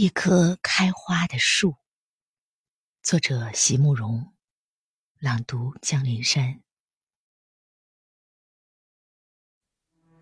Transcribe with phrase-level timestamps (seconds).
[0.00, 1.74] 一棵开花的树。
[3.02, 4.32] 作者：席慕容，
[5.18, 6.60] 朗读：江林山。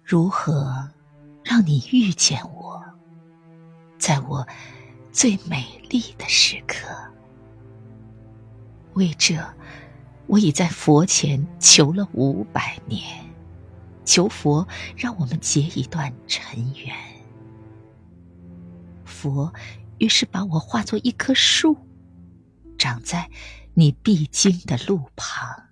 [0.02, 0.90] 如何
[1.44, 2.82] 让你遇见我，
[3.98, 4.48] 在我
[5.12, 6.88] 最美丽的时刻？
[8.94, 9.46] 为这，
[10.26, 13.30] 我已在佛前求了五百年，
[14.06, 14.66] 求佛
[14.96, 17.15] 让我们结一段尘缘。
[19.16, 19.54] 佛
[19.96, 21.74] 于是把我化作一棵树，
[22.76, 23.30] 长在
[23.72, 25.64] 你必经的路旁。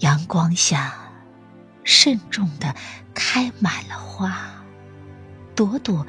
[0.00, 0.94] 阳光下，
[1.82, 2.74] 慎重的
[3.14, 4.62] 开满了花，
[5.56, 6.06] 朵朵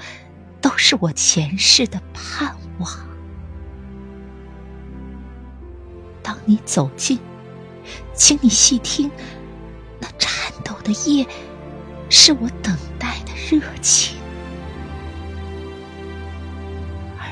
[0.59, 2.91] 都是我前世的盼望。
[6.21, 7.17] 当你走近，
[8.13, 9.09] 请你细听，
[10.01, 11.25] 那颤抖的叶，
[12.09, 14.20] 是我等待的热情。